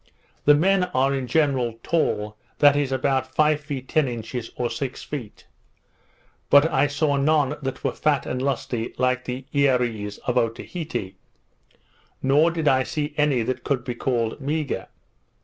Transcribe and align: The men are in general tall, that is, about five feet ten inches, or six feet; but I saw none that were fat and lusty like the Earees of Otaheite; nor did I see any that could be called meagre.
The 0.45 0.55
men 0.55 0.85
are 0.95 1.13
in 1.13 1.27
general 1.27 1.77
tall, 1.83 2.35
that 2.57 2.75
is, 2.75 2.91
about 2.91 3.35
five 3.35 3.61
feet 3.61 3.87
ten 3.87 4.07
inches, 4.07 4.49
or 4.55 4.67
six 4.71 5.03
feet; 5.03 5.45
but 6.49 6.67
I 6.73 6.87
saw 6.87 7.17
none 7.17 7.53
that 7.61 7.83
were 7.83 7.91
fat 7.91 8.25
and 8.25 8.41
lusty 8.41 8.95
like 8.97 9.25
the 9.25 9.45
Earees 9.53 10.17
of 10.25 10.39
Otaheite; 10.39 11.17
nor 12.23 12.49
did 12.49 12.67
I 12.67 12.81
see 12.81 13.13
any 13.15 13.43
that 13.43 13.63
could 13.63 13.83
be 13.83 13.93
called 13.93 14.41
meagre. 14.41 14.87